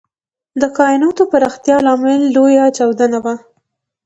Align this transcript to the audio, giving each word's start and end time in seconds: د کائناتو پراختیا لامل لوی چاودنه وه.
د 0.61 0.63
کائناتو 0.77 1.23
پراختیا 1.31 1.77
لامل 1.85 2.21
لوی 2.35 2.55
چاودنه 2.77 3.17
وه. 3.23 3.35